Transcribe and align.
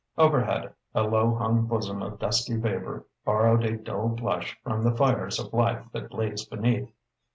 Overhead, 0.17 0.73
a 0.95 1.03
low 1.03 1.35
hung 1.35 1.67
bosom 1.67 2.01
of 2.01 2.17
dusky 2.17 2.55
vapour 2.57 3.05
borrowed 3.23 3.63
a 3.65 3.77
dull 3.77 4.07
blush 4.09 4.57
from 4.63 4.83
the 4.83 4.95
fires 4.97 5.39
of 5.39 5.53
life 5.53 5.85
that 5.93 6.09
blazed 6.09 6.49
beneath. 6.49 6.89